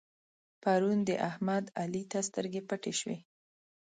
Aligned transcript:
پرون 0.61 0.97
د 1.09 1.09
احمد؛ 1.29 1.65
علي 1.81 2.03
ته 2.11 2.19
سترګې 2.27 2.61
پټې 2.69 2.93
شوې. 2.99 3.17